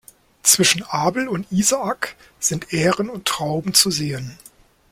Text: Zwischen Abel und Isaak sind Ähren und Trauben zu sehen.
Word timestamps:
Zwischen 0.41 0.81
Abel 0.81 1.27
und 1.27 1.51
Isaak 1.51 2.15
sind 2.39 2.73
Ähren 2.73 3.07
und 3.07 3.27
Trauben 3.27 3.75
zu 3.75 3.91
sehen. 3.91 4.35